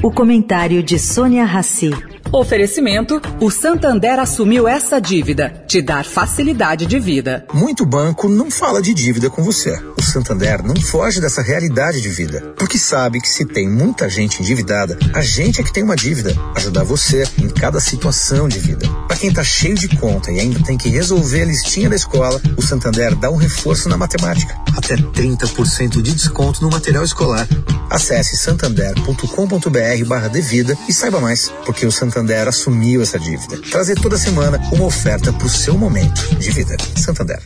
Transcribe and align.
O 0.00 0.12
comentário 0.12 0.80
de 0.80 0.96
Sônia 0.96 1.44
Rassi. 1.44 1.90
Oferecimento: 2.30 3.20
o 3.40 3.50
Santander 3.50 4.20
assumiu 4.20 4.68
essa 4.68 5.00
dívida, 5.00 5.64
te 5.66 5.82
dar 5.82 6.04
facilidade 6.04 6.86
de 6.86 7.00
vida. 7.00 7.44
Muito 7.52 7.84
banco 7.84 8.28
não 8.28 8.48
fala 8.48 8.80
de 8.80 8.94
dívida 8.94 9.28
com 9.28 9.42
você. 9.42 9.76
O 9.98 10.02
Santander 10.02 10.62
não 10.62 10.76
foge 10.76 11.20
dessa 11.20 11.42
realidade 11.42 12.00
de 12.00 12.08
vida, 12.08 12.54
porque 12.56 12.78
sabe 12.78 13.20
que 13.20 13.28
se 13.28 13.44
tem 13.44 13.68
muita 13.68 14.08
gente 14.08 14.40
endividada, 14.40 14.96
a 15.12 15.20
gente 15.22 15.60
é 15.60 15.64
que 15.64 15.72
tem 15.72 15.82
uma 15.82 15.96
dívida. 15.96 16.32
Ajudar 16.54 16.84
você 16.84 17.24
em 17.36 17.48
cada 17.48 17.80
situação 17.80 18.48
de 18.48 18.60
vida. 18.60 18.88
Para 19.08 19.16
quem 19.16 19.32
tá 19.32 19.42
cheio 19.42 19.74
de 19.74 19.88
conta 19.88 20.30
e 20.30 20.38
ainda 20.38 20.62
tem 20.62 20.78
que 20.78 20.88
resolver 20.88 21.42
a 21.42 21.46
listinha 21.46 21.90
da 21.90 21.96
escola, 21.96 22.40
o 22.56 22.62
Santander 22.62 23.16
dá 23.16 23.28
um 23.28 23.36
reforço 23.36 23.88
na 23.88 23.96
matemática. 23.96 24.54
Até 24.76 24.94
30% 24.94 26.00
de 26.00 26.14
desconto 26.14 26.62
no 26.62 26.70
material 26.70 27.02
escolar. 27.02 27.48
Acesse 27.90 28.36
santander.com.br 28.36 30.04
barra 30.06 30.28
devida 30.28 30.78
e 30.88 30.92
saiba 30.92 31.20
mais, 31.20 31.50
porque 31.66 31.84
o 31.84 31.90
Santander 31.90 32.46
assumiu 32.46 33.02
essa 33.02 33.18
dívida. 33.18 33.58
Trazer 33.68 33.96
toda 33.96 34.16
semana 34.16 34.60
uma 34.70 34.84
oferta 34.84 35.32
para 35.32 35.46
o 35.46 35.50
seu 35.50 35.76
momento 35.76 36.36
de 36.36 36.52
vida. 36.52 36.76
Santander. 36.94 37.42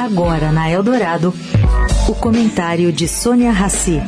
Agora 0.00 0.52
na 0.52 0.70
Eldorado, 0.70 1.34
o 2.08 2.14
comentário 2.14 2.92
de 2.92 3.08
Sônia 3.08 3.50
Rassi. 3.50 4.00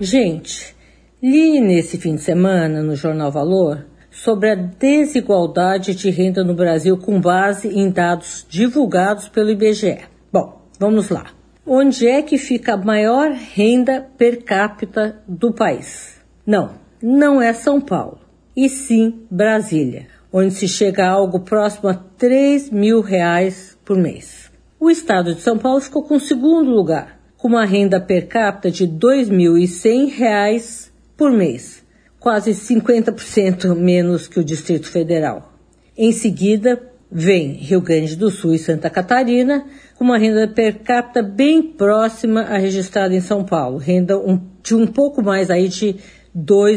Gente, 0.00 0.74
li 1.22 1.60
nesse 1.60 1.96
fim 1.96 2.16
de 2.16 2.22
semana 2.22 2.82
no 2.82 2.96
Jornal 2.96 3.30
Valor 3.30 3.86
sobre 4.10 4.50
a 4.50 4.54
desigualdade 4.54 5.94
de 5.94 6.10
renda 6.10 6.42
no 6.42 6.54
Brasil 6.54 6.98
com 6.98 7.20
base 7.20 7.68
em 7.68 7.90
dados 7.90 8.46
divulgados 8.48 9.28
pelo 9.28 9.50
IBGE. 9.50 10.00
Bom, 10.32 10.60
vamos 10.78 11.08
lá. 11.08 11.26
Onde 11.66 12.08
é 12.08 12.20
que 12.20 12.36
fica 12.36 12.74
a 12.74 12.76
maior 12.76 13.30
renda 13.30 14.06
per 14.18 14.42
capita 14.42 15.22
do 15.28 15.54
país? 15.54 16.20
Não, 16.44 16.70
não 17.00 17.40
é 17.40 17.52
São 17.52 17.80
Paulo, 17.80 18.18
e 18.56 18.68
sim 18.68 19.26
Brasília, 19.30 20.06
onde 20.32 20.52
se 20.54 20.68
chega 20.68 21.06
a 21.06 21.10
algo 21.10 21.40
próximo 21.40 21.88
a 21.88 21.94
3 21.94 22.70
mil 22.70 23.00
reais 23.00 23.76
por 23.84 23.96
mês. 23.96 24.50
O 24.78 24.90
estado 24.90 25.34
de 25.34 25.40
São 25.40 25.58
Paulo 25.58 25.80
ficou 25.80 26.02
com 26.02 26.16
o 26.16 26.20
segundo 26.20 26.70
lugar, 26.70 27.20
com 27.36 27.48
uma 27.48 27.64
renda 27.64 28.00
per 28.00 28.26
capita 28.26 28.70
de 28.70 28.84
R$ 28.84 28.92
2.100 28.92 30.90
por 31.16 31.30
mês, 31.30 31.84
quase 32.18 32.52
50% 32.52 33.74
menos 33.74 34.28
que 34.28 34.40
o 34.40 34.44
Distrito 34.44 34.88
Federal. 34.88 35.52
Em 35.96 36.12
seguida, 36.12 36.80
vem 37.10 37.52
Rio 37.52 37.80
Grande 37.80 38.16
do 38.16 38.30
Sul 38.30 38.54
e 38.54 38.58
Santa 38.58 38.88
Catarina, 38.88 39.66
com 39.96 40.04
uma 40.04 40.18
renda 40.18 40.48
per 40.48 40.80
capita 40.80 41.22
bem 41.22 41.62
próxima 41.62 42.42
à 42.42 42.56
registrada 42.56 43.14
em 43.14 43.20
São 43.20 43.44
Paulo, 43.44 43.78
renda 43.78 44.14
de 44.62 44.74
um 44.74 44.86
pouco 44.86 45.22
mais 45.22 45.50
aí 45.50 45.68
de 45.68 45.96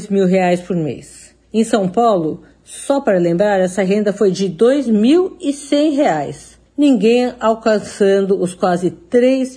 mil 0.09 0.25
reais 0.25 0.61
por 0.61 0.75
mês. 0.75 1.34
Em 1.57 1.63
São 1.63 1.87
Paulo, 1.87 2.41
só 2.65 2.99
para 2.99 3.17
lembrar, 3.17 3.61
essa 3.61 3.81
renda 3.81 4.11
foi 4.11 4.29
de 4.29 4.49
cem 5.53 5.93
reais, 5.93 6.59
ninguém 6.77 7.33
alcançando 7.39 8.37
os 8.37 8.53
quase 8.53 8.91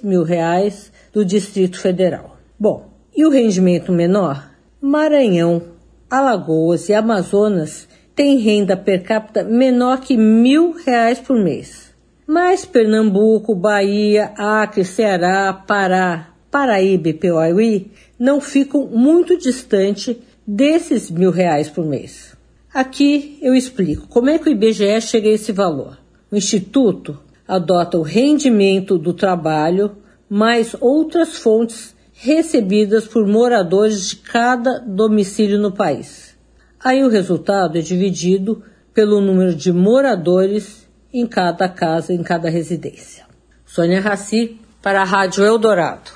mil 0.01 0.23
reais 0.23 0.93
do 1.13 1.25
Distrito 1.25 1.81
Federal. 1.81 2.37
Bom, 2.57 2.89
e 3.17 3.27
o 3.27 3.31
rendimento 3.31 3.91
menor? 3.91 4.49
Maranhão, 4.81 5.61
Alagoas 6.09 6.89
e 6.89 6.95
Amazonas 6.95 7.89
têm 8.15 8.39
renda 8.39 8.77
per 8.77 9.03
capita 9.03 9.43
menor 9.43 9.99
que 9.99 10.17
mil 10.17 10.77
reais 10.87 11.19
por 11.19 11.37
mês. 11.37 11.93
Mas 12.25 12.65
Pernambuco, 12.65 13.57
Bahia, 13.57 14.31
Acre, 14.37 14.85
Ceará, 14.85 15.53
Pará, 15.53 16.29
Paraíba 16.49 17.09
e 17.09 17.15
Piauí 17.15 17.91
não 18.17 18.41
ficam 18.41 18.87
muito 18.87 19.37
distante 19.37 20.17
desses 20.51 21.11
mil 21.11 21.31
reais 21.31 21.69
por 21.69 21.84
mês. 21.84 22.34
Aqui 22.72 23.39
eu 23.43 23.55
explico 23.55 24.09
como 24.09 24.31
é 24.31 24.39
que 24.39 24.49
o 24.49 24.53
IBGE 24.53 24.99
chega 25.03 25.28
a 25.28 25.33
esse 25.33 25.53
valor. 25.53 25.99
O 26.33 26.37
Instituto 26.37 27.19
adota 27.47 27.99
o 27.99 28.03
rendimento 28.03 28.97
do 28.97 29.12
trabalho 29.12 29.99
mais 30.28 30.75
outras 30.81 31.37
fontes 31.37 31.95
recebidas 32.15 33.06
por 33.06 33.27
moradores 33.27 34.09
de 34.09 34.17
cada 34.17 34.78
domicílio 34.78 35.59
no 35.59 35.71
país. 35.71 36.34
Aí 36.83 37.05
o 37.05 37.11
resultado 37.11 37.77
é 37.77 37.83
dividido 37.83 38.62
pelo 38.95 39.21
número 39.21 39.55
de 39.55 39.71
moradores 39.71 40.89
em 41.12 41.27
cada 41.27 41.69
casa, 41.69 42.15
em 42.15 42.22
cada 42.22 42.49
residência. 42.49 43.27
Sônia 43.67 44.01
Raci, 44.01 44.59
para 44.81 45.03
a 45.03 45.05
Rádio 45.05 45.45
Eldorado. 45.45 46.11